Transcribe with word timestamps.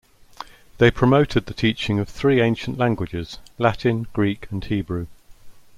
They 0.79 0.89
promoted 0.89 1.45
the 1.45 1.53
teaching 1.53 1.99
of 1.99 2.07
the 2.07 2.11
three 2.13 2.41
ancient 2.41 2.79
languages: 2.79 3.37
Latin, 3.59 4.07
Greek 4.13 4.47
and 4.49 4.63
Hebrew. 4.65 5.05